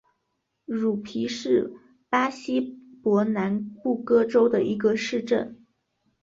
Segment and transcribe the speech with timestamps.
[0.65, 1.75] 茹皮是
[2.09, 5.63] 巴西伯南布哥州的一个市镇。